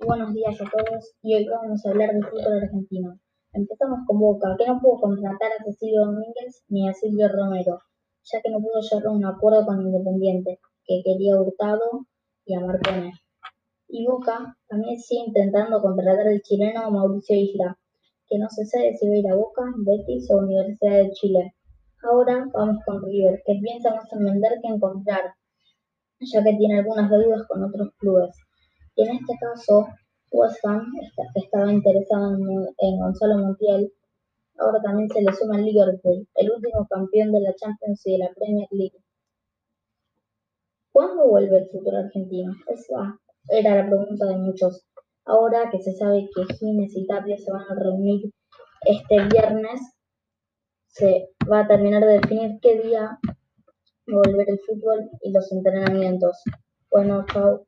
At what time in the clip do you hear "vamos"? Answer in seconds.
1.46-1.86, 22.52-22.78